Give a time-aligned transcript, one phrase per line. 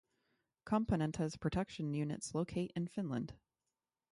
[0.65, 3.35] Componenta’s production units locate in Finland.